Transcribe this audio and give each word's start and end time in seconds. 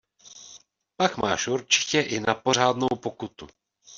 Pak 0.97 1.17
máš 1.17 1.47
určitě 1.47 2.01
i 2.01 2.19
na 2.19 2.33
pořádnou 2.33 2.87
pokutu. 2.87 3.47